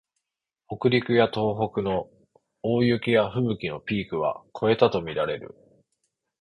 [0.67, 2.09] 北陸や東北の
[2.63, 5.55] 大雪やふぶきのピークは越えたとみられる